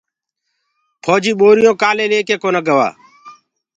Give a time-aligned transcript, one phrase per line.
[1.03, 2.87] ڦوجيٚ ٻورِيونٚ ڪآلي ليڪي ڪونآ گوآ